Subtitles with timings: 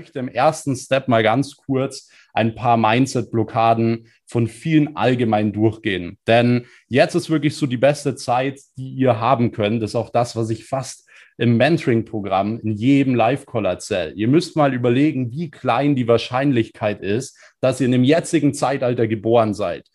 [0.00, 6.16] möchte im ersten Step mal ganz kurz ein paar Mindset-Blockaden von vielen allgemein durchgehen.
[6.26, 9.82] Denn jetzt ist wirklich so die beste Zeit, die ihr haben könnt.
[9.82, 14.12] Das ist auch das, was ich fast im Mentoring-Programm in jedem Live-Call erzähle.
[14.12, 19.06] Ihr müsst mal überlegen, wie klein die Wahrscheinlichkeit ist, dass ihr in dem jetzigen Zeitalter
[19.06, 19.86] geboren seid.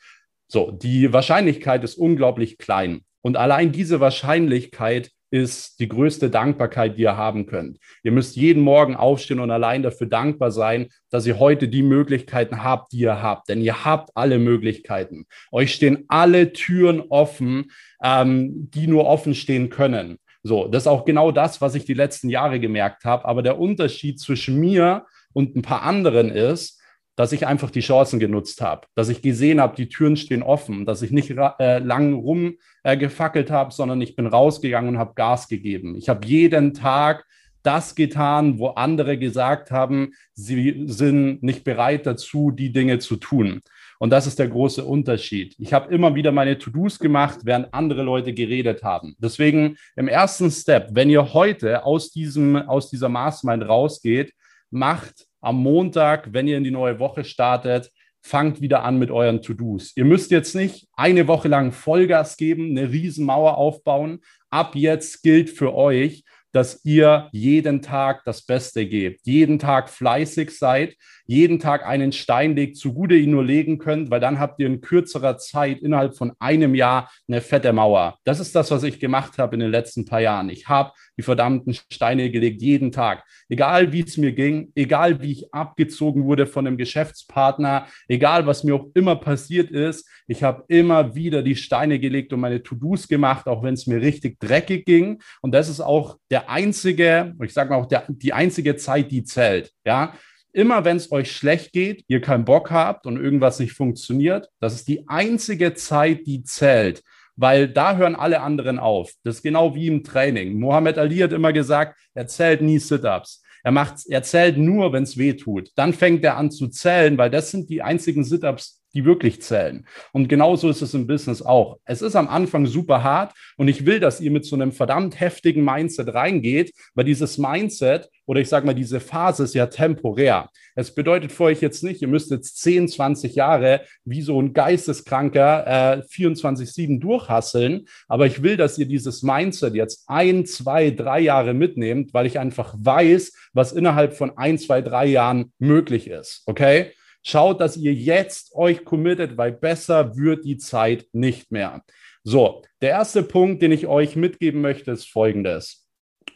[0.47, 3.01] So, die Wahrscheinlichkeit ist unglaublich klein.
[3.21, 7.79] Und allein diese Wahrscheinlichkeit ist die größte Dankbarkeit, die ihr haben könnt.
[8.03, 12.63] Ihr müsst jeden Morgen aufstehen und allein dafür dankbar sein, dass ihr heute die Möglichkeiten
[12.63, 13.49] habt, die ihr habt.
[13.49, 15.25] Denn ihr habt alle Möglichkeiten.
[15.51, 17.71] Euch stehen alle Türen offen,
[18.03, 20.17] ähm, die nur offen stehen können.
[20.43, 23.25] So, das ist auch genau das, was ich die letzten Jahre gemerkt habe.
[23.25, 26.79] Aber der Unterschied zwischen mir und ein paar anderen ist,
[27.15, 30.85] dass ich einfach die Chancen genutzt habe, dass ich gesehen habe, die Türen stehen offen,
[30.85, 35.47] dass ich nicht äh, lang rumgefackelt äh, habe, sondern ich bin rausgegangen und habe Gas
[35.47, 35.95] gegeben.
[35.95, 37.25] Ich habe jeden Tag
[37.63, 43.61] das getan, wo andere gesagt haben, sie sind nicht bereit dazu, die Dinge zu tun.
[43.97, 45.55] Und das ist der große Unterschied.
[45.57, 49.15] Ich habe immer wieder meine To-Dos gemacht, während andere Leute geredet haben.
[49.17, 54.33] Deswegen im ersten Step, wenn ihr heute aus, diesem, aus dieser Maßmind rausgeht,
[54.69, 59.43] macht am Montag, wenn ihr in die neue Woche startet, fangt wieder an mit euren
[59.43, 59.95] To-Dos.
[59.95, 64.21] Ihr müsst jetzt nicht eine Woche lang Vollgas geben, eine Riesenmauer aufbauen.
[64.49, 66.23] Ab jetzt gilt für euch,
[66.55, 72.55] dass ihr jeden Tag das Beste gebt, jeden Tag fleißig seid, jeden Tag einen Stein
[72.55, 76.31] gut ihr ihn nur legen könnt, weil dann habt ihr in kürzerer Zeit innerhalb von
[76.39, 78.19] einem Jahr eine fette Mauer.
[78.23, 80.49] Das ist das, was ich gemacht habe in den letzten paar Jahren.
[80.49, 83.25] Ich habe die verdammten Steine gelegt, jeden Tag.
[83.49, 88.63] Egal wie es mir ging, egal wie ich abgezogen wurde von einem Geschäftspartner, egal was
[88.63, 93.07] mir auch immer passiert ist, ich habe immer wieder die Steine gelegt und meine To-Dos
[93.07, 95.21] gemacht, auch wenn es mir richtig dreckig ging.
[95.41, 99.23] Und das ist auch der einzige, ich sage mal auch der, die einzige Zeit, die
[99.23, 99.71] zählt.
[99.85, 100.13] Ja,
[100.51, 104.73] immer wenn es euch schlecht geht, ihr keinen Bock habt und irgendwas nicht funktioniert, das
[104.73, 107.03] ist die einzige Zeit, die zählt,
[107.35, 109.11] weil da hören alle anderen auf.
[109.23, 110.59] Das ist genau wie im Training.
[110.59, 113.43] Mohammed Ali hat immer gesagt, er zählt nie Sit-ups.
[113.65, 115.71] Er macht, er zählt nur, wenn es weh tut.
[115.75, 119.87] Dann fängt er an zu zählen, weil das sind die einzigen Sit-ups, die wirklich zählen.
[120.13, 121.79] Und genauso ist es im Business auch.
[121.83, 125.19] Es ist am Anfang super hart und ich will, dass ihr mit so einem verdammt
[125.19, 130.49] heftigen Mindset reingeht, weil dieses Mindset oder ich sage mal, diese Phase ist ja temporär.
[130.75, 134.53] Es bedeutet für euch jetzt nicht, ihr müsst jetzt 10, 20 Jahre wie so ein
[134.53, 141.19] Geisteskranker äh, 24-7 durchhasseln, aber ich will, dass ihr dieses Mindset jetzt ein, zwei, drei
[141.19, 146.43] Jahre mitnehmt, weil ich einfach weiß, was innerhalb von ein, zwei, drei Jahren möglich ist.
[146.45, 146.91] Okay?
[147.23, 151.81] Schaut, dass ihr jetzt euch committet, weil besser wird die Zeit nicht mehr.
[152.23, 155.84] So, der erste Punkt, den ich euch mitgeben möchte, ist folgendes.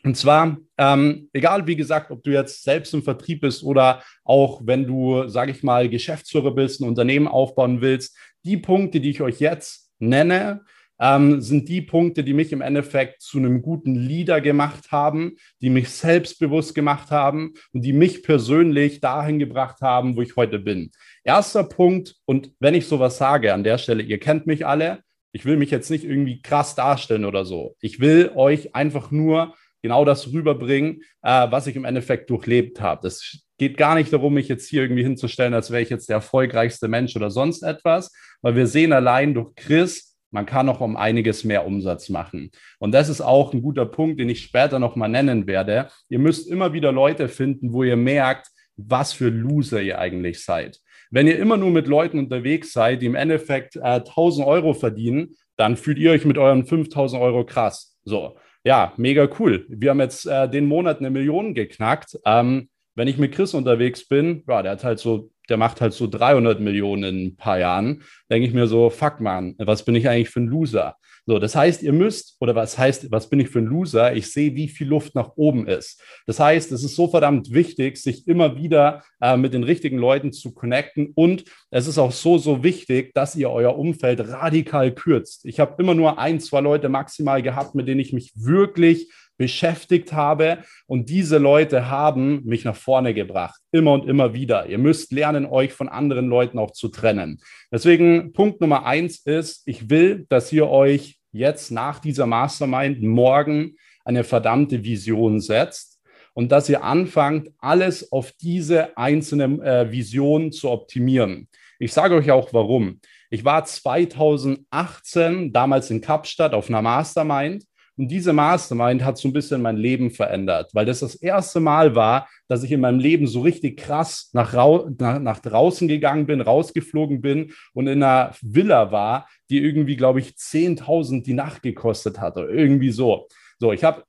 [0.03, 4.61] Und zwar, ähm, egal wie gesagt, ob du jetzt selbst im Vertrieb bist oder auch
[4.63, 9.21] wenn du, sage ich mal, Geschäftsführer bist, ein Unternehmen aufbauen willst, die Punkte, die ich
[9.21, 10.61] euch jetzt nenne,
[10.99, 15.69] ähm, sind die Punkte, die mich im Endeffekt zu einem guten Leader gemacht haben, die
[15.69, 20.91] mich selbstbewusst gemacht haben und die mich persönlich dahin gebracht haben, wo ich heute bin.
[21.23, 25.45] Erster Punkt, und wenn ich sowas sage an der Stelle, ihr kennt mich alle, ich
[25.45, 27.75] will mich jetzt nicht irgendwie krass darstellen oder so.
[27.81, 33.01] Ich will euch einfach nur genau das rüberbringen, äh, was ich im Endeffekt durchlebt habe.
[33.03, 36.17] Das geht gar nicht darum, mich jetzt hier irgendwie hinzustellen, als wäre ich jetzt der
[36.17, 40.95] erfolgreichste Mensch oder sonst etwas, weil wir sehen allein durch Chris, man kann noch um
[40.95, 42.51] einiges mehr Umsatz machen.
[42.77, 45.89] Und das ist auch ein guter Punkt, den ich später noch mal nennen werde.
[46.07, 48.47] Ihr müsst immer wieder Leute finden, wo ihr merkt,
[48.77, 50.79] was für Loser ihr eigentlich seid.
[51.11, 55.35] Wenn ihr immer nur mit Leuten unterwegs seid, die im Endeffekt äh, 1000 Euro verdienen,
[55.57, 57.97] dann fühlt ihr euch mit euren 5000 Euro krass.
[58.05, 59.65] So, ja, mega cool.
[59.69, 62.17] Wir haben jetzt äh, den Monat eine Million geknackt.
[62.25, 65.93] Ähm, wenn ich mit Chris unterwegs bin, ja, der hat halt so der macht halt
[65.93, 69.95] so 300 Millionen in ein paar Jahren, denke ich mir so, fuck man, was bin
[69.95, 70.95] ich eigentlich für ein Loser?
[71.29, 74.15] So, das heißt, ihr müsst, oder was heißt, was bin ich für ein Loser?
[74.15, 76.01] Ich sehe, wie viel Luft nach oben ist.
[76.25, 80.33] Das heißt, es ist so verdammt wichtig, sich immer wieder äh, mit den richtigen Leuten
[80.33, 85.45] zu connecten und es ist auch so, so wichtig, dass ihr euer Umfeld radikal kürzt.
[85.45, 90.11] Ich habe immer nur ein, zwei Leute maximal gehabt, mit denen ich mich wirklich beschäftigt
[90.13, 90.63] habe.
[90.85, 94.65] Und diese Leute haben mich nach vorne gebracht, immer und immer wieder.
[94.65, 97.39] Ihr müsst lernen, euch von anderen Leuten auch zu trennen.
[97.71, 103.75] Deswegen Punkt Nummer eins ist, ich will, dass ihr euch jetzt nach dieser Mastermind morgen
[104.05, 105.99] eine verdammte Vision setzt
[106.33, 111.47] und dass ihr anfangt, alles auf diese einzelne äh, Vision zu optimieren.
[111.79, 112.99] Ich sage euch auch warum.
[113.29, 117.65] Ich war 2018 damals in Kapstadt auf einer Mastermind
[117.99, 121.95] Und diese Mastermind hat so ein bisschen mein Leben verändert, weil das das erste Mal
[121.95, 124.53] war, dass ich in meinem Leben so richtig krass nach,
[124.97, 130.21] nach, nach draußen gegangen bin, rausgeflogen bin und in einer Villa war, die irgendwie, glaube
[130.21, 133.27] ich, 10.000 die Nacht gekostet hat oder irgendwie so.
[133.59, 134.05] So, ich habe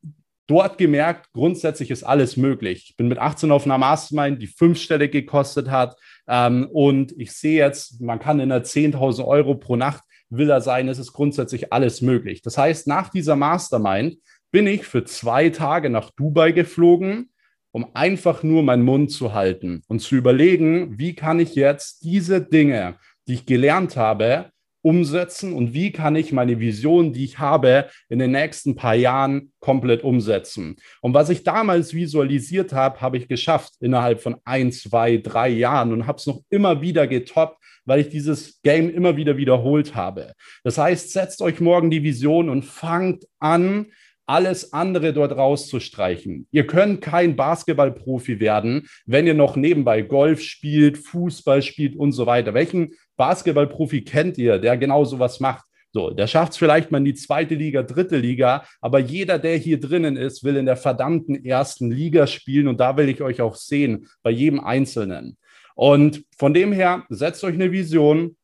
[0.47, 2.91] dort gemerkt, grundsätzlich ist alles möglich.
[2.91, 5.97] Ich bin mit 18 auf einer Mastermind, die fünfstellig gekostet hat.
[6.29, 10.89] Ähm, und ich sehe jetzt, man kann in einer 10.000 Euro pro Nacht Villa sein.
[10.89, 12.43] Es ist grundsätzlich alles möglich.
[12.43, 14.17] Das heißt, nach dieser Mastermind
[14.51, 17.31] bin ich für zwei Tage nach Dubai geflogen,
[17.73, 22.41] um einfach nur meinen Mund zu halten und zu überlegen, wie kann ich jetzt diese
[22.41, 22.97] Dinge,
[23.29, 24.51] die ich gelernt habe,
[24.83, 29.53] umsetzen und wie kann ich meine Vision, die ich habe, in den nächsten paar Jahren
[29.61, 30.77] komplett umsetzen.
[31.03, 35.93] Und was ich damals visualisiert habe, habe ich geschafft innerhalb von ein, zwei, drei Jahren
[35.93, 37.60] und habe es noch immer wieder getoppt,
[37.91, 40.35] weil ich dieses Game immer wieder wiederholt habe.
[40.63, 43.87] Das heißt, setzt euch morgen die Vision und fangt an,
[44.27, 46.47] alles andere dort rauszustreichen.
[46.53, 52.27] Ihr könnt kein Basketballprofi werden, wenn ihr noch nebenbei Golf spielt, Fußball spielt und so
[52.27, 52.55] weiter.
[52.55, 55.65] Welchen Basketballprofi kennt ihr, der genau sowas macht?
[55.93, 59.57] So, der schafft es vielleicht mal in die zweite Liga, dritte Liga, aber jeder, der
[59.57, 63.41] hier drinnen ist, will in der verdammten ersten Liga spielen und da will ich euch
[63.41, 65.37] auch sehen, bei jedem Einzelnen.
[65.81, 68.37] Und von dem her, setzt euch eine Vision,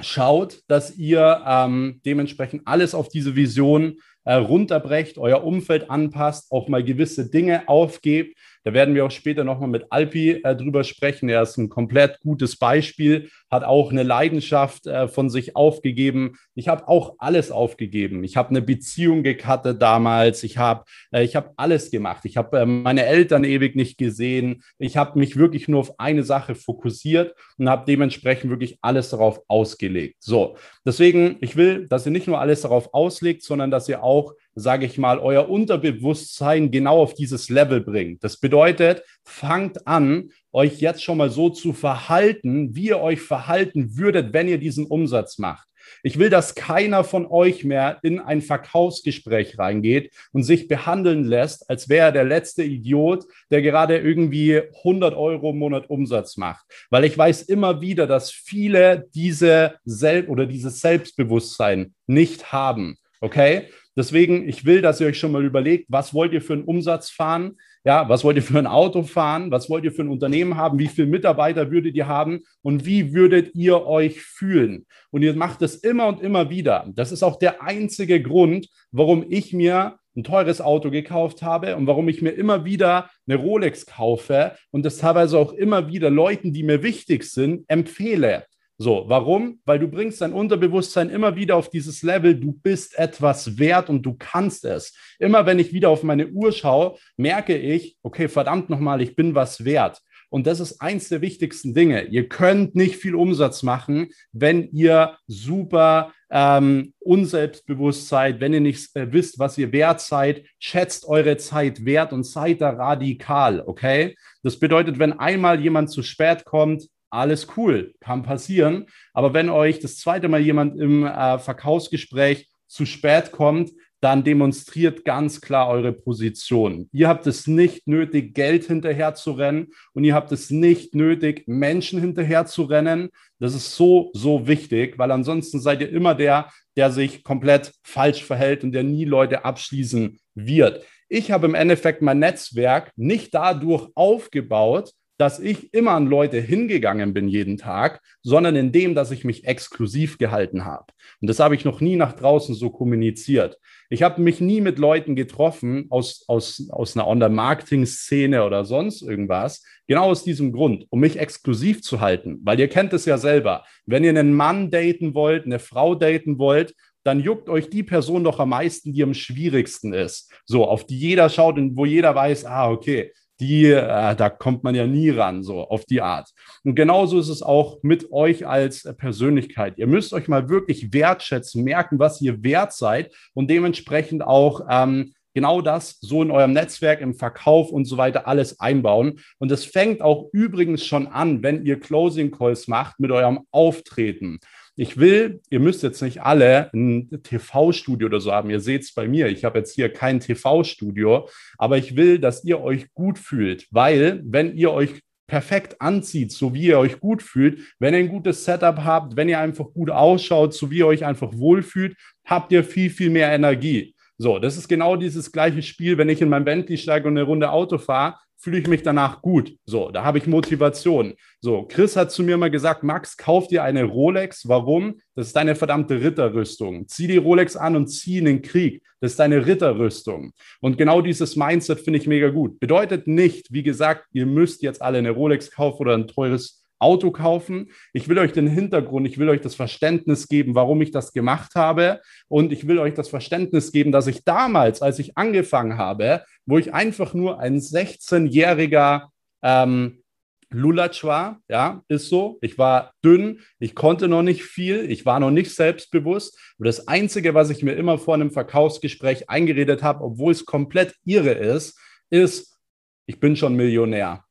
[0.00, 6.68] schaut, dass ihr ähm, dementsprechend alles auf diese Vision äh, runterbrecht, euer Umfeld anpasst, auch
[6.68, 8.36] mal gewisse Dinge aufgebt.
[8.64, 11.28] Da werden wir auch später nochmal mit Alpi äh, drüber sprechen.
[11.28, 16.36] Er ist ein komplett gutes Beispiel, hat auch eine Leidenschaft äh, von sich aufgegeben.
[16.54, 18.24] Ich habe auch alles aufgegeben.
[18.24, 20.42] Ich habe eine Beziehung gekattet damals.
[20.44, 22.24] Ich habe äh, ich hab alles gemacht.
[22.24, 24.62] Ich habe äh, meine Eltern ewig nicht gesehen.
[24.78, 29.42] Ich habe mich wirklich nur auf eine Sache fokussiert und habe dementsprechend wirklich alles darauf
[29.46, 30.16] ausgelegt.
[30.20, 30.56] So,
[30.86, 34.86] deswegen, ich will, dass ihr nicht nur alles darauf auslegt, sondern dass ihr auch sage
[34.86, 38.22] ich mal, euer Unterbewusstsein genau auf dieses Level bringt.
[38.22, 43.96] Das bedeutet, fangt an, euch jetzt schon mal so zu verhalten, wie ihr euch verhalten
[43.96, 45.66] würdet, wenn ihr diesen Umsatz macht.
[46.02, 51.68] Ich will, dass keiner von euch mehr in ein Verkaufsgespräch reingeht und sich behandeln lässt,
[51.68, 56.64] als wäre er der letzte Idiot, der gerade irgendwie 100 Euro im Monat Umsatz macht.
[56.90, 62.96] Weil ich weiß immer wieder, dass viele diese Sel oder dieses Selbstbewusstsein nicht haben.
[63.20, 63.68] Okay?
[63.96, 67.10] Deswegen, ich will, dass ihr euch schon mal überlegt, was wollt ihr für einen Umsatz
[67.10, 67.56] fahren?
[67.84, 69.50] Ja, was wollt ihr für ein Auto fahren?
[69.50, 70.78] Was wollt ihr für ein Unternehmen haben?
[70.78, 72.40] Wie viele Mitarbeiter würdet ihr haben?
[72.62, 74.86] Und wie würdet ihr euch fühlen?
[75.10, 76.90] Und ihr macht es immer und immer wieder.
[76.94, 81.86] Das ist auch der einzige Grund, warum ich mir ein teures Auto gekauft habe und
[81.86, 86.52] warum ich mir immer wieder eine Rolex kaufe und das teilweise auch immer wieder Leuten,
[86.52, 88.44] die mir wichtig sind, empfehle.
[88.76, 89.60] So, warum?
[89.64, 94.02] Weil du bringst dein Unterbewusstsein immer wieder auf dieses Level, du bist etwas wert und
[94.02, 94.92] du kannst es.
[95.20, 99.36] Immer wenn ich wieder auf meine Uhr schaue, merke ich, okay, verdammt nochmal, ich bin
[99.36, 100.00] was wert.
[100.28, 102.06] Und das ist eins der wichtigsten Dinge.
[102.06, 108.96] Ihr könnt nicht viel Umsatz machen, wenn ihr super ähm, unselbstbewusst seid, wenn ihr nicht
[108.96, 110.44] äh, wisst, was ihr wert seid.
[110.58, 114.16] Schätzt eure Zeit wert und seid da radikal, okay?
[114.42, 118.86] Das bedeutet, wenn einmal jemand zu spät kommt, alles cool, kann passieren.
[119.12, 123.70] Aber wenn euch das zweite Mal jemand im äh, Verkaufsgespräch zu spät kommt,
[124.04, 126.90] dann demonstriert ganz klar eure Position.
[126.92, 131.44] Ihr habt es nicht nötig, Geld hinterher zu rennen und ihr habt es nicht nötig,
[131.46, 133.08] Menschen hinterher zu rennen.
[133.38, 138.22] Das ist so, so wichtig, weil ansonsten seid ihr immer der, der sich komplett falsch
[138.22, 140.84] verhält und der nie Leute abschließen wird.
[141.08, 147.14] Ich habe im Endeffekt mein Netzwerk nicht dadurch aufgebaut, dass ich immer an Leute hingegangen
[147.14, 150.86] bin jeden Tag, sondern in dem, dass ich mich exklusiv gehalten habe.
[151.20, 153.58] Und das habe ich noch nie nach draußen so kommuniziert.
[153.90, 159.64] Ich habe mich nie mit Leuten getroffen aus, aus, aus einer Online-Marketing-Szene oder sonst irgendwas,
[159.86, 162.40] genau aus diesem Grund, um mich exklusiv zu halten.
[162.42, 163.64] Weil ihr kennt es ja selber.
[163.86, 168.24] Wenn ihr einen Mann daten wollt, eine Frau daten wollt, dann juckt euch die Person
[168.24, 170.32] doch am meisten, die am schwierigsten ist.
[170.46, 174.64] So, auf die jeder schaut und wo jeder weiß, ah, okay, die, äh, da kommt
[174.64, 176.30] man ja nie ran, so auf die Art.
[176.62, 179.78] Und genauso ist es auch mit euch als äh, Persönlichkeit.
[179.78, 185.14] Ihr müsst euch mal wirklich wertschätzen, merken, was ihr wert seid und dementsprechend auch ähm,
[185.34, 189.20] genau das so in eurem Netzwerk, im Verkauf und so weiter alles einbauen.
[189.38, 194.38] Und es fängt auch übrigens schon an, wenn ihr Closing Calls macht mit eurem Auftreten.
[194.76, 198.50] Ich will, ihr müsst jetzt nicht alle ein TV-Studio oder so haben.
[198.50, 199.28] Ihr seht es bei mir.
[199.28, 201.28] Ich habe jetzt hier kein TV-Studio,
[201.58, 206.54] aber ich will, dass ihr euch gut fühlt, weil wenn ihr euch perfekt anzieht, so
[206.54, 209.90] wie ihr euch gut fühlt, wenn ihr ein gutes Setup habt, wenn ihr einfach gut
[209.90, 213.94] ausschaut, so wie ihr euch einfach wohlfühlt, habt ihr viel, viel mehr Energie.
[214.18, 217.26] So, das ist genau dieses gleiche Spiel, wenn ich in mein Bentley steige und eine
[217.26, 219.56] Runde Auto fahre, fühle ich mich danach gut.
[219.64, 221.14] So, da habe ich Motivation.
[221.40, 224.46] So, Chris hat zu mir mal gesagt, Max, kauf dir eine Rolex.
[224.46, 225.00] Warum?
[225.14, 226.86] Das ist deine verdammte Ritterrüstung.
[226.86, 228.82] Zieh die Rolex an und zieh in den Krieg.
[229.00, 230.32] Das ist deine Ritterrüstung.
[230.60, 232.60] Und genau dieses Mindset finde ich mega gut.
[232.60, 237.10] Bedeutet nicht, wie gesagt, ihr müsst jetzt alle eine Rolex kaufen oder ein teures Auto
[237.10, 237.70] kaufen.
[237.94, 241.54] Ich will euch den Hintergrund, ich will euch das Verständnis geben, warum ich das gemacht
[241.54, 242.00] habe.
[242.28, 246.58] Und ich will euch das Verständnis geben, dass ich damals, als ich angefangen habe, wo
[246.58, 249.08] ich einfach nur ein 16-jähriger
[249.42, 250.02] ähm,
[250.50, 252.38] Lulatsch war, ja, ist so.
[252.40, 256.38] Ich war dünn, ich konnte noch nicht viel, ich war noch nicht selbstbewusst.
[256.58, 260.94] Und das Einzige, was ich mir immer vor einem Verkaufsgespräch eingeredet habe, obwohl es komplett
[261.04, 261.78] irre ist,
[262.10, 262.58] ist,
[263.06, 264.23] ich bin schon Millionär.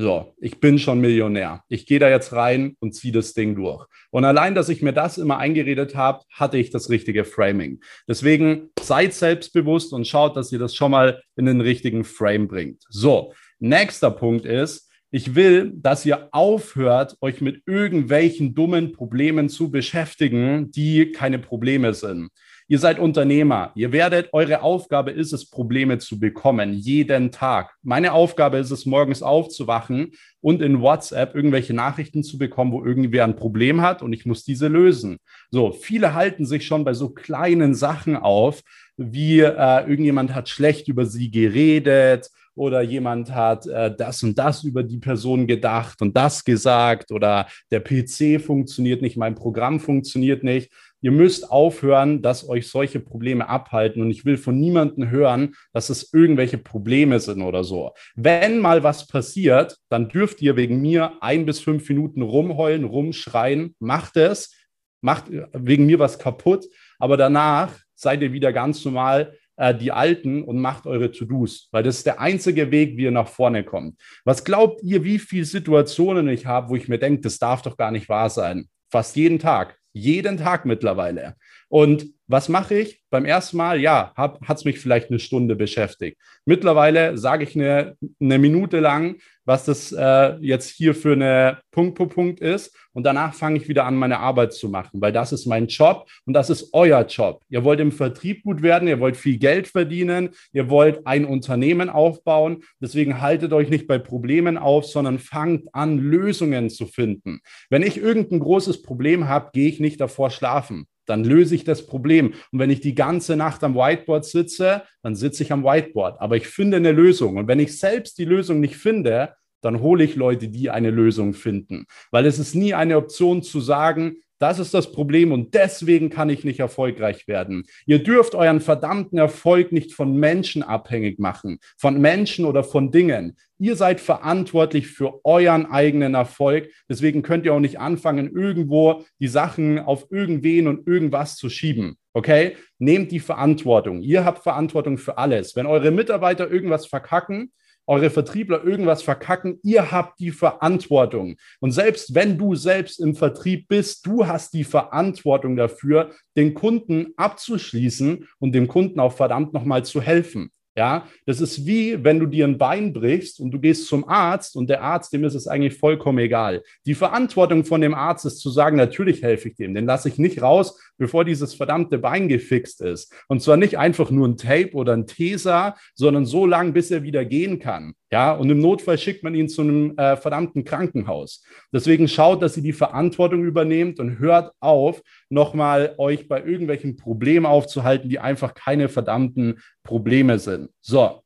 [0.00, 1.62] So, ich bin schon Millionär.
[1.68, 3.86] Ich gehe da jetzt rein und ziehe das Ding durch.
[4.08, 7.80] Und allein, dass ich mir das immer eingeredet habe, hatte ich das richtige Framing.
[8.08, 12.82] Deswegen seid selbstbewusst und schaut, dass ihr das schon mal in den richtigen Frame bringt.
[12.88, 19.70] So, nächster Punkt ist, ich will, dass ihr aufhört, euch mit irgendwelchen dummen Problemen zu
[19.70, 22.30] beschäftigen, die keine Probleme sind.
[22.70, 23.72] Ihr seid Unternehmer.
[23.74, 27.74] Ihr werdet, eure Aufgabe ist es, Probleme zu bekommen, jeden Tag.
[27.82, 33.24] Meine Aufgabe ist es, morgens aufzuwachen und in WhatsApp irgendwelche Nachrichten zu bekommen, wo irgendwer
[33.24, 35.18] ein Problem hat und ich muss diese lösen.
[35.50, 38.60] So, viele halten sich schon bei so kleinen Sachen auf,
[38.96, 44.62] wie äh, irgendjemand hat schlecht über sie geredet oder jemand hat äh, das und das
[44.62, 50.44] über die Person gedacht und das gesagt oder der PC funktioniert nicht, mein Programm funktioniert
[50.44, 50.70] nicht
[51.00, 54.02] ihr müsst aufhören, dass euch solche Probleme abhalten.
[54.02, 57.92] Und ich will von niemandem hören, dass es irgendwelche Probleme sind oder so.
[58.14, 63.74] Wenn mal was passiert, dann dürft ihr wegen mir ein bis fünf Minuten rumheulen, rumschreien.
[63.78, 64.54] Macht es,
[65.00, 66.66] macht wegen mir was kaputt.
[66.98, 71.82] Aber danach seid ihr wieder ganz normal äh, die Alten und macht eure To-Dos, weil
[71.82, 74.00] das ist der einzige Weg, wie ihr nach vorne kommt.
[74.24, 77.76] Was glaubt ihr, wie viele Situationen ich habe, wo ich mir denke, das darf doch
[77.76, 78.68] gar nicht wahr sein?
[78.90, 79.79] Fast jeden Tag.
[79.92, 81.36] Jeden Tag mittlerweile.
[81.70, 83.00] Und was mache ich?
[83.10, 86.16] Beim ersten Mal, ja, hat es mich vielleicht eine Stunde beschäftigt.
[86.44, 91.96] Mittlerweile sage ich eine, eine Minute lang, was das äh, jetzt hier für eine Punkt,
[91.96, 92.74] Punkt, Punkt ist.
[92.92, 96.08] Und danach fange ich wieder an, meine Arbeit zu machen, weil das ist mein Job
[96.26, 97.40] und das ist euer Job.
[97.48, 101.88] Ihr wollt im Vertrieb gut werden, ihr wollt viel Geld verdienen, ihr wollt ein Unternehmen
[101.88, 102.64] aufbauen.
[102.80, 107.40] Deswegen haltet euch nicht bei Problemen auf, sondern fangt an, Lösungen zu finden.
[107.70, 111.86] Wenn ich irgendein großes Problem habe, gehe ich nicht davor schlafen dann löse ich das
[111.86, 112.34] Problem.
[112.52, 116.20] Und wenn ich die ganze Nacht am Whiteboard sitze, dann sitze ich am Whiteboard.
[116.20, 117.36] Aber ich finde eine Lösung.
[117.36, 121.34] Und wenn ich selbst die Lösung nicht finde, dann hole ich Leute, die eine Lösung
[121.34, 121.86] finden.
[122.10, 126.30] Weil es ist nie eine Option zu sagen, das ist das Problem und deswegen kann
[126.30, 127.64] ich nicht erfolgreich werden.
[127.84, 133.36] Ihr dürft euren verdammten Erfolg nicht von Menschen abhängig machen, von Menschen oder von Dingen.
[133.58, 136.70] Ihr seid verantwortlich für euren eigenen Erfolg.
[136.88, 141.98] Deswegen könnt ihr auch nicht anfangen, irgendwo die Sachen auf irgendwen und irgendwas zu schieben.
[142.14, 142.56] Okay?
[142.78, 144.00] Nehmt die Verantwortung.
[144.00, 145.54] Ihr habt Verantwortung für alles.
[145.54, 147.52] Wenn eure Mitarbeiter irgendwas verkacken,
[147.90, 151.36] eure Vertriebler irgendwas verkacken, ihr habt die Verantwortung.
[151.58, 157.08] Und selbst wenn du selbst im Vertrieb bist, du hast die Verantwortung dafür, den Kunden
[157.16, 160.52] abzuschließen und dem Kunden auch verdammt nochmal zu helfen.
[160.76, 164.54] Ja, das ist wie, wenn du dir ein Bein brichst und du gehst zum Arzt
[164.54, 166.62] und der Arzt, dem ist es eigentlich vollkommen egal.
[166.86, 170.18] Die Verantwortung von dem Arzt ist zu sagen, natürlich helfe ich dem, den lasse ich
[170.18, 173.12] nicht raus, bevor dieses verdammte Bein gefixt ist.
[173.26, 177.02] Und zwar nicht einfach nur ein Tape oder ein Tesa, sondern so lange, bis er
[177.02, 177.94] wieder gehen kann.
[178.12, 181.44] Ja, und im Notfall schickt man ihn zu einem äh, verdammten Krankenhaus.
[181.72, 187.46] Deswegen schaut, dass ihr die Verantwortung übernehmt und hört auf, nochmal euch bei irgendwelchen Problemen
[187.46, 190.70] aufzuhalten, die einfach keine verdammten Probleme sind.
[190.80, 191.22] So,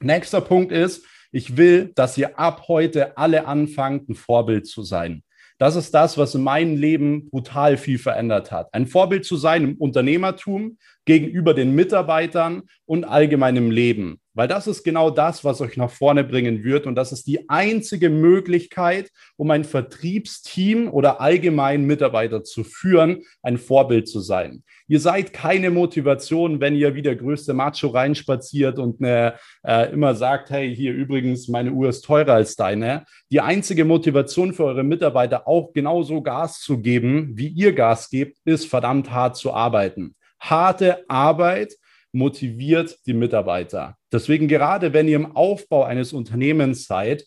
[0.00, 5.22] nächster Punkt ist, ich will, dass ihr ab heute alle anfangt, ein Vorbild zu sein.
[5.58, 8.72] Das ist das, was in meinem Leben brutal viel verändert hat.
[8.72, 14.21] Ein Vorbild zu sein im Unternehmertum, gegenüber den Mitarbeitern und allgemein im Leben.
[14.34, 16.86] Weil das ist genau das, was euch nach vorne bringen wird.
[16.86, 23.58] Und das ist die einzige Möglichkeit, um ein Vertriebsteam oder allgemein Mitarbeiter zu führen, ein
[23.58, 24.62] Vorbild zu sein.
[24.88, 29.34] Ihr seid keine Motivation, wenn ihr wie der größte Macho reinspaziert und eine,
[29.66, 33.04] äh, immer sagt, hey, hier übrigens, meine Uhr ist teurer als deine.
[33.30, 38.38] Die einzige Motivation für eure Mitarbeiter, auch genauso Gas zu geben, wie ihr Gas gebt,
[38.44, 40.14] ist verdammt hart zu arbeiten.
[40.40, 41.74] Harte Arbeit
[42.12, 43.96] motiviert die Mitarbeiter.
[44.12, 47.24] Deswegen gerade, wenn ihr im Aufbau eines Unternehmens seid,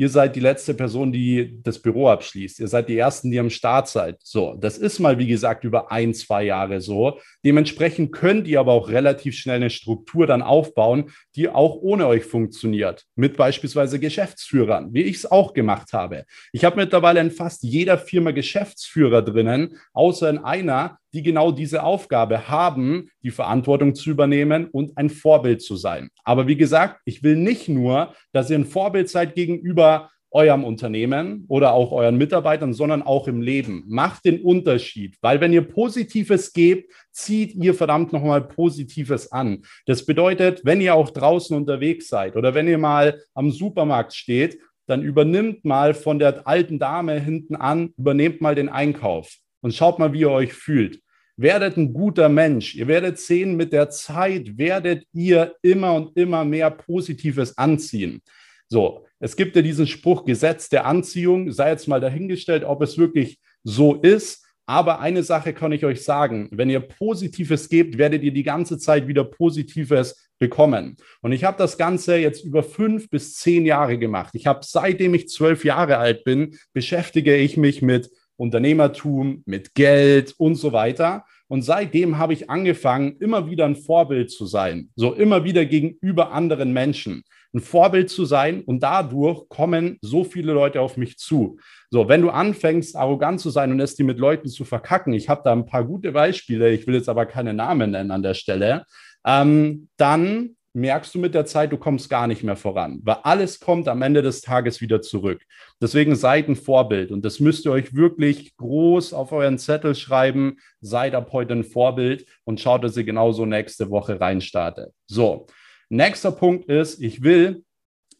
[0.00, 2.58] ihr seid die letzte Person, die das Büro abschließt.
[2.60, 4.16] Ihr seid die Ersten, die am Start seid.
[4.22, 7.20] So, das ist mal, wie gesagt, über ein, zwei Jahre so.
[7.44, 12.24] Dementsprechend könnt ihr aber auch relativ schnell eine Struktur dann aufbauen, die auch ohne euch
[12.24, 13.04] funktioniert.
[13.14, 16.24] Mit beispielsweise Geschäftsführern, wie ich es auch gemacht habe.
[16.52, 21.82] Ich habe mittlerweile in fast jeder Firma Geschäftsführer drinnen, außer in einer, die genau diese
[21.82, 26.10] Aufgabe haben, die Verantwortung zu übernehmen und ein Vorbild zu sein.
[26.24, 31.44] Aber wie gesagt, ich will nicht nur, dass ihr ein Vorbild seid gegenüber eurem Unternehmen
[31.48, 33.84] oder auch euren Mitarbeitern, sondern auch im Leben.
[33.88, 39.62] Macht den Unterschied, weil wenn ihr Positives gebt, zieht ihr verdammt nochmal Positives an.
[39.86, 44.58] Das bedeutet, wenn ihr auch draußen unterwegs seid oder wenn ihr mal am Supermarkt steht,
[44.86, 49.98] dann übernimmt mal von der alten Dame hinten an, übernehmt mal den Einkauf und schaut
[49.98, 51.00] mal, wie ihr euch fühlt.
[51.36, 52.74] Werdet ein guter Mensch.
[52.74, 58.20] Ihr werdet sehen, mit der Zeit werdet ihr immer und immer mehr Positives anziehen.
[58.68, 62.98] So, es gibt ja diesen Spruch Gesetz der Anziehung, sei jetzt mal dahingestellt, ob es
[62.98, 64.46] wirklich so ist.
[64.66, 68.78] Aber eine Sache kann ich euch sagen, wenn ihr Positives gebt, werdet ihr die ganze
[68.78, 70.96] Zeit wieder Positives bekommen.
[71.22, 74.34] Und ich habe das Ganze jetzt über fünf bis zehn Jahre gemacht.
[74.34, 80.34] Ich habe, seitdem ich zwölf Jahre alt bin, beschäftige ich mich mit Unternehmertum, mit Geld
[80.38, 81.24] und so weiter.
[81.48, 86.32] Und seitdem habe ich angefangen, immer wieder ein Vorbild zu sein, so immer wieder gegenüber
[86.32, 91.58] anderen Menschen ein Vorbild zu sein und dadurch kommen so viele Leute auf mich zu.
[91.90, 95.28] So, wenn du anfängst, arrogant zu sein und es dir mit Leuten zu verkacken, ich
[95.28, 98.34] habe da ein paar gute Beispiele, ich will jetzt aber keine Namen nennen an der
[98.34, 98.84] Stelle,
[99.26, 103.58] ähm, dann merkst du mit der Zeit, du kommst gar nicht mehr voran, weil alles
[103.60, 105.42] kommt am Ende des Tages wieder zurück.
[105.80, 110.58] Deswegen seid ein Vorbild und das müsst ihr euch wirklich groß auf euren Zettel schreiben.
[110.80, 114.92] Seid ab heute ein Vorbild und schaut, dass ihr genauso nächste Woche reinstartet.
[115.06, 115.46] So,
[115.88, 117.64] nächster Punkt ist, ich will,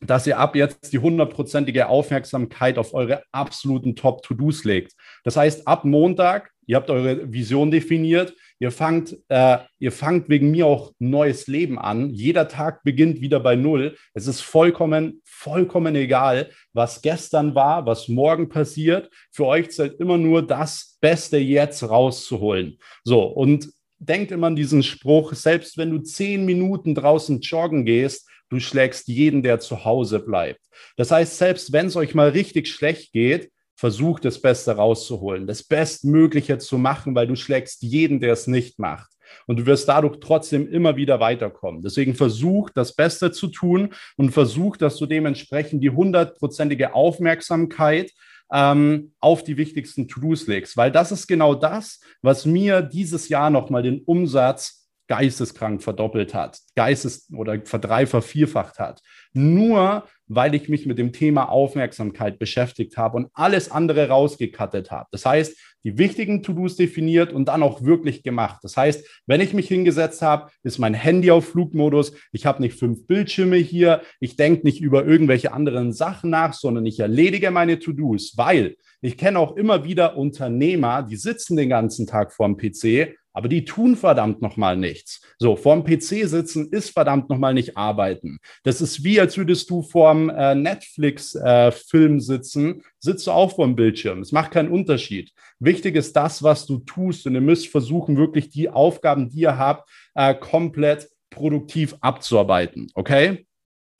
[0.00, 4.95] dass ihr ab jetzt die hundertprozentige Aufmerksamkeit auf eure absoluten Top-To-Dos legt.
[5.25, 10.50] Das heißt, ab Montag, ihr habt eure Vision definiert, Ihr fangt, äh, ihr fangt wegen
[10.50, 12.11] mir auch neues Leben an.
[12.11, 13.97] Jeder Tag beginnt wieder bei Null.
[14.12, 19.09] Es ist vollkommen, vollkommen egal, was gestern war, was morgen passiert.
[19.33, 22.79] Für euch zählt immer nur das Beste jetzt rauszuholen.
[23.03, 28.29] So, und denkt immer an diesen Spruch, selbst wenn du zehn Minuten draußen joggen gehst,
[28.51, 30.61] du schlägst jeden, der zu Hause bleibt.
[30.96, 35.62] Das heißt, selbst wenn es euch mal richtig schlecht geht, versuch das Beste rauszuholen, das
[35.62, 39.09] Bestmögliche zu machen, weil du schlägst jeden, der es nicht macht.
[39.47, 41.81] Und du wirst dadurch trotzdem immer wieder weiterkommen.
[41.81, 48.12] Deswegen versuch, das Beste zu tun und versuch, dass du dementsprechend die hundertprozentige Aufmerksamkeit
[48.53, 53.49] ähm, auf die wichtigsten To-Dos legst, weil das ist genau das, was mir dieses Jahr
[53.49, 54.80] nochmal den Umsatz
[55.11, 59.03] geisteskrank verdoppelt hat, geistes oder verdreifacht, vierfacht hat.
[59.33, 65.09] Nur weil ich mich mit dem Thema Aufmerksamkeit beschäftigt habe und alles andere rausgekattet habe.
[65.11, 68.61] Das heißt, die wichtigen To-Dos definiert und dann auch wirklich gemacht.
[68.62, 72.79] Das heißt, wenn ich mich hingesetzt habe, ist mein Handy auf Flugmodus, ich habe nicht
[72.79, 77.81] fünf Bildschirme hier, ich denke nicht über irgendwelche anderen Sachen nach, sondern ich erledige meine
[77.81, 83.16] To-Dos, weil ich kenne auch immer wieder Unternehmer, die sitzen den ganzen Tag vorm PC
[83.33, 85.21] aber die tun verdammt nochmal nichts.
[85.38, 88.38] So, vorm PC sitzen ist verdammt nochmal nicht arbeiten.
[88.64, 93.77] Das ist wie, als würdest du vorm äh, Netflix-Film äh, sitzen, sitzt du auch vorm
[93.77, 94.21] Bildschirm.
[94.21, 95.33] Es macht keinen Unterschied.
[95.59, 99.59] Wichtig ist das, was du tust und ihr müsst versuchen, wirklich die Aufgaben, die ihr
[99.59, 102.90] habt, äh, komplett produktiv abzuarbeiten.
[102.95, 103.47] Okay?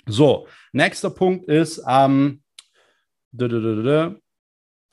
[0.07, 2.43] So, nächster Punkt ist ähm,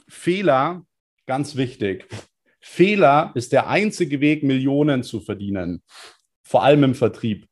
[0.08, 0.86] Fehler,
[1.26, 2.08] ganz wichtig.
[2.70, 5.82] Fehler ist der einzige Weg, Millionen zu verdienen.
[6.44, 7.48] Vor allem im Vertrieb.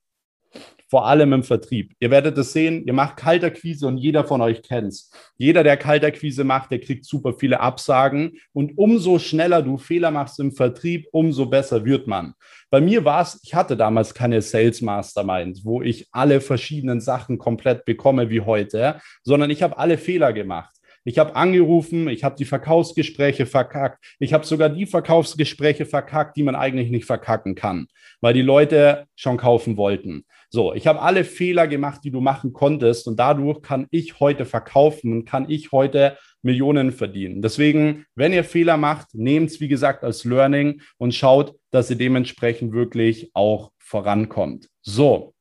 [0.88, 1.94] Vor allem im Vertrieb.
[2.00, 5.12] Ihr werdet es sehen, ihr macht Kalterquise und jeder von euch kennt es.
[5.38, 8.34] Jeder, der Kalterquise macht, der kriegt super viele Absagen.
[8.54, 12.34] Und umso schneller du Fehler machst im Vertrieb, umso besser wird man.
[12.70, 17.38] Bei mir war es, ich hatte damals keine Sales Mastermind, wo ich alle verschiedenen Sachen
[17.40, 20.75] komplett bekomme wie heute, sondern ich habe alle Fehler gemacht.
[21.08, 24.04] Ich habe angerufen, ich habe die Verkaufsgespräche verkackt.
[24.18, 27.88] Ich habe sogar die Verkaufsgespräche verkackt, die man eigentlich nicht verkacken kann,
[28.22, 30.26] weil die Leute schon kaufen wollten.
[30.50, 34.46] So, ich habe alle Fehler gemacht, die du machen konntest und dadurch kann ich heute
[34.46, 37.44] verkaufen und kann ich heute Millionen verdienen.
[37.44, 41.98] Deswegen, wenn ihr Fehler macht, nehmt es wie gesagt als Learning und schaut, dass ihr
[41.98, 44.70] dementsprechend wirklich auch vorankommt.
[44.82, 45.36] So,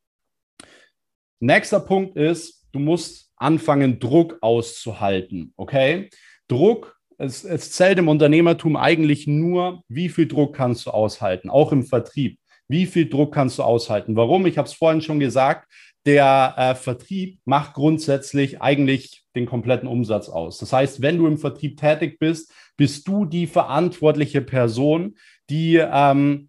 [1.40, 5.53] nächster Punkt ist, du musst anfangen, Druck auszuhalten.
[5.57, 6.11] Okay?
[6.49, 11.73] Druck, es, es zählt im Unternehmertum eigentlich nur, wie viel Druck kannst du aushalten, auch
[11.73, 12.39] im Vertrieb.
[12.67, 14.17] Wie viel Druck kannst du aushalten?
[14.17, 14.47] Warum?
[14.47, 15.69] Ich habe es vorhin schon gesagt,
[16.07, 20.59] der äh, Vertrieb macht grundsätzlich eigentlich den kompletten Umsatz aus.
[20.59, 25.17] Das heißt, wenn du im Vertrieb tätig bist, bist du die verantwortliche Person,
[25.51, 26.49] die ähm,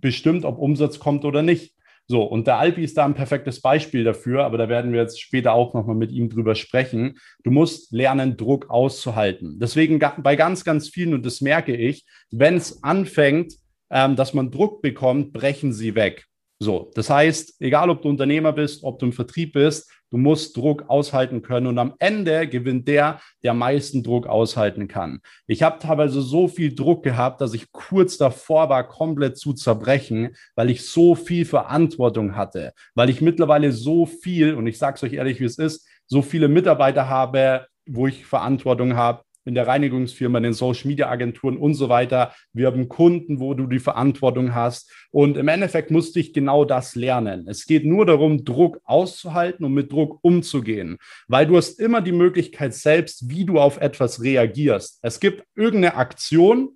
[0.00, 1.73] bestimmt, ob Umsatz kommt oder nicht.
[2.06, 5.20] So, und der Alpi ist da ein perfektes Beispiel dafür, aber da werden wir jetzt
[5.20, 7.18] später auch nochmal mit ihm drüber sprechen.
[7.44, 9.58] Du musst lernen, Druck auszuhalten.
[9.58, 13.54] Deswegen bei ganz, ganz vielen, und das merke ich, wenn es anfängt,
[13.90, 16.26] ähm, dass man Druck bekommt, brechen sie weg.
[16.58, 20.56] So, das heißt, egal ob du Unternehmer bist, ob du im Vertrieb bist, du musst
[20.56, 25.18] Druck aushalten können und am Ende gewinnt der, der am meisten Druck aushalten kann.
[25.48, 30.36] Ich habe teilweise so viel Druck gehabt, dass ich kurz davor war, komplett zu zerbrechen,
[30.54, 35.02] weil ich so viel Verantwortung hatte, weil ich mittlerweile so viel, und ich sage es
[35.02, 39.66] euch ehrlich, wie es ist, so viele Mitarbeiter habe, wo ich Verantwortung habe, in der
[39.66, 42.34] Reinigungsfirma, in den Social Media Agenturen und so weiter.
[42.52, 44.92] Wir haben Kunden, wo du die Verantwortung hast.
[45.10, 47.46] Und im Endeffekt musste ich genau das lernen.
[47.48, 52.12] Es geht nur darum, Druck auszuhalten und mit Druck umzugehen, weil du hast immer die
[52.12, 54.98] Möglichkeit selbst, wie du auf etwas reagierst.
[55.02, 56.70] Es gibt irgendeine Aktion,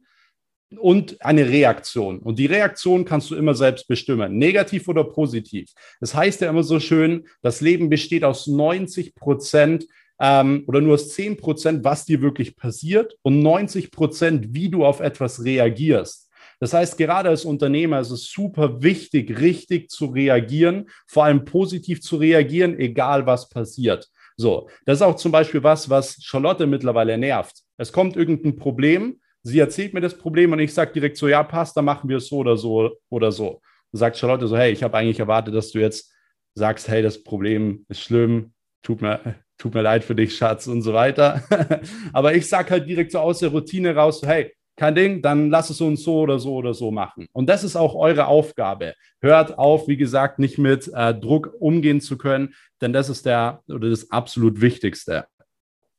[0.77, 2.19] und eine Reaktion.
[2.19, 5.71] Und die Reaktion kannst du immer selbst bestimmen, negativ oder positiv.
[6.01, 9.87] Das heißt ja immer so schön, das Leben besteht aus 90 Prozent
[10.21, 14.85] ähm, oder nur aus 10 Prozent, was dir wirklich passiert und 90 Prozent, wie du
[14.85, 16.29] auf etwas reagierst.
[16.61, 22.01] Das heißt, gerade als Unternehmer ist es super wichtig, richtig zu reagieren, vor allem positiv
[22.03, 24.09] zu reagieren, egal was passiert.
[24.37, 27.63] So, das ist auch zum Beispiel was, was Charlotte mittlerweile nervt.
[27.77, 31.43] Es kommt irgendein Problem, sie erzählt mir das Problem und ich sage direkt so, ja,
[31.43, 33.61] passt, dann machen wir es so oder so oder so.
[33.93, 36.13] Dann sagt Charlotte so, hey, ich habe eigentlich erwartet, dass du jetzt
[36.55, 38.53] sagst, hey, das Problem ist schlimm,
[38.83, 41.43] tut mir, tut mir leid für dich, Schatz und so weiter.
[42.13, 45.71] Aber ich sage halt direkt so aus der Routine raus, hey, kein Ding, dann lass
[45.71, 47.27] es uns so oder so oder so machen.
[47.33, 48.95] Und das ist auch eure Aufgabe.
[49.21, 53.61] Hört auf, wie gesagt, nicht mit äh, Druck umgehen zu können, denn das ist der
[53.69, 55.27] oder das absolut Wichtigste.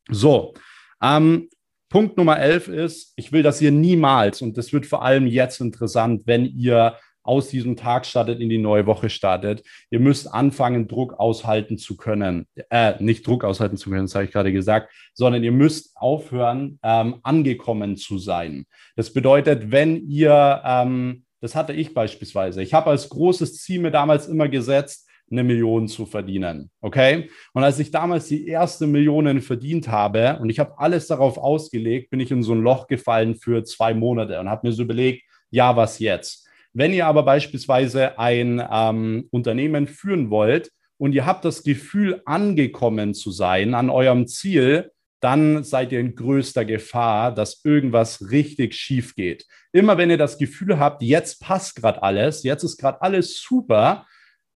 [0.09, 0.53] So,
[1.01, 1.49] ähm,
[1.89, 5.59] Punkt Nummer 11 ist, ich will, dass ihr niemals, und das wird vor allem jetzt
[5.59, 6.95] interessant, wenn ihr
[7.29, 9.63] aus diesem Tag startet, in die neue Woche startet.
[9.91, 12.47] Ihr müsst anfangen, Druck aushalten zu können.
[12.71, 16.79] Äh, nicht Druck aushalten zu können, das habe ich gerade gesagt, sondern ihr müsst aufhören,
[16.81, 18.65] ähm, angekommen zu sein.
[18.95, 23.91] Das bedeutet, wenn ihr, ähm, das hatte ich beispielsweise, ich habe als großes Ziel mir
[23.91, 26.71] damals immer gesetzt, eine Million zu verdienen.
[26.81, 27.29] Okay?
[27.53, 32.09] Und als ich damals die erste Million verdient habe und ich habe alles darauf ausgelegt,
[32.09, 35.21] bin ich in so ein Loch gefallen für zwei Monate und habe mir so überlegt,
[35.51, 36.48] ja, was jetzt?
[36.73, 43.13] Wenn ihr aber beispielsweise ein ähm, Unternehmen führen wollt und ihr habt das Gefühl, angekommen
[43.13, 49.15] zu sein an eurem Ziel, dann seid ihr in größter Gefahr, dass irgendwas richtig schief
[49.15, 49.45] geht.
[49.73, 54.05] Immer wenn ihr das Gefühl habt, jetzt passt gerade alles, jetzt ist gerade alles super,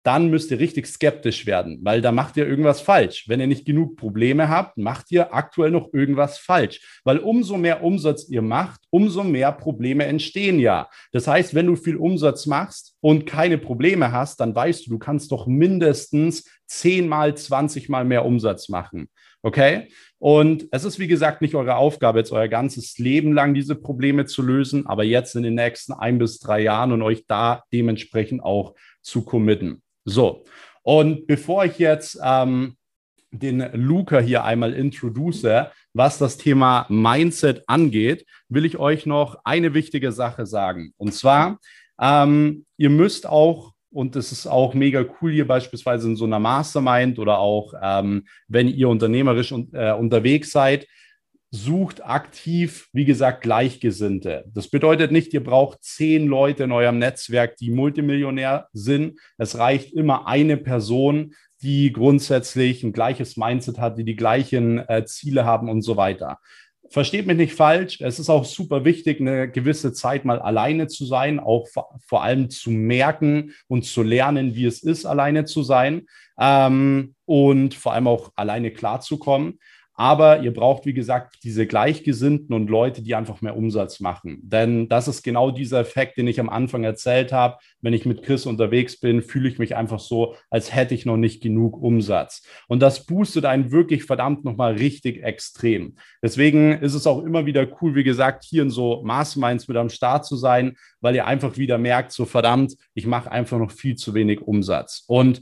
[0.04, 3.26] dann müsst ihr richtig skeptisch werden, weil da macht ihr irgendwas falsch.
[3.28, 7.84] Wenn ihr nicht genug Probleme habt, macht ihr aktuell noch irgendwas falsch, weil umso mehr
[7.84, 10.90] Umsatz ihr macht, umso mehr Probleme entstehen ja.
[11.12, 15.00] Das heißt, wenn du viel Umsatz machst und keine Probleme hast, dann weißt du, du
[15.00, 19.10] kannst doch mindestens zehnmal, zwanzigmal mehr Umsatz machen.
[19.42, 19.90] Okay?
[20.18, 24.26] Und es ist, wie gesagt, nicht eure Aufgabe, jetzt euer ganzes Leben lang diese Probleme
[24.26, 28.44] zu lösen, aber jetzt in den nächsten ein bis drei Jahren und euch da dementsprechend
[28.44, 29.82] auch zu committen.
[30.06, 30.44] So,
[30.84, 32.76] und bevor ich jetzt ähm,
[33.32, 35.46] den Luca hier einmal introduce,
[35.94, 40.94] was das Thema Mindset angeht, will ich euch noch eine wichtige Sache sagen.
[40.98, 41.60] Und zwar,
[42.02, 46.40] ähm, ihr müsst auch, und das ist auch mega cool hier beispielsweise in so einer
[46.40, 50.88] Mastermind oder auch, ähm, wenn ihr unternehmerisch un äh, unterwegs seid,
[51.52, 54.46] sucht aktiv, wie gesagt, Gleichgesinnte.
[54.54, 59.20] Das bedeutet nicht, ihr braucht zehn Leute in eurem Netzwerk, die Multimillionär sind.
[59.38, 65.06] Es reicht immer eine Person, die grundsätzlich ein gleiches Mindset hat, die die gleichen äh,
[65.06, 66.40] Ziele haben und so weiter.
[66.92, 71.06] Versteht mich nicht falsch, es ist auch super wichtig, eine gewisse Zeit mal alleine zu
[71.06, 76.08] sein, auch vor, allem zu merken und zu lernen, wie es ist, alleine zu sein
[76.40, 79.60] ähm, und vor allem auch alleine klarzukommen.
[80.00, 84.40] Aber ihr braucht, wie gesagt, diese Gleichgesinnten und Leute, die einfach mehr Umsatz machen.
[84.44, 87.58] Denn das ist genau dieser Effekt, den ich am Anfang erzählt habe.
[87.82, 91.18] Wenn ich mit Chris unterwegs bin, fühle ich mich einfach so, als hätte ich noch
[91.18, 92.48] nicht genug Umsatz.
[92.70, 95.98] Und das boostet einen wirklich verdammt nochmal richtig extrem.
[96.24, 99.90] Deswegen ist es auch immer wieder cool, wie gesagt, hier in so Masterminds mit am
[99.90, 103.98] Start zu sein, weil ihr einfach wieder merkt, so verdammt, ich mache einfach noch viel
[103.98, 105.04] zu wenig Umsatz.
[105.08, 105.42] Und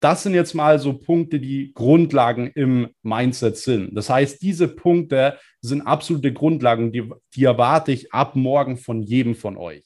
[0.00, 3.94] das sind jetzt mal so Punkte, die Grundlagen im Mindset sind.
[3.94, 9.34] Das heißt, diese Punkte sind absolute Grundlagen, die, die erwarte ich ab morgen von jedem
[9.34, 9.84] von euch.